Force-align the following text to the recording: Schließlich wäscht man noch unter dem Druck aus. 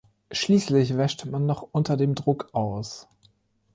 Schließlich 0.31 0.97
wäscht 0.97 1.27
man 1.27 1.45
noch 1.45 1.61
unter 1.73 1.95
dem 1.95 2.15
Druck 2.15 2.49
aus. 2.55 3.07